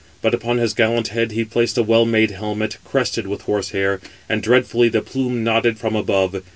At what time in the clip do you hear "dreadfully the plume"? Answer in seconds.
4.41-5.43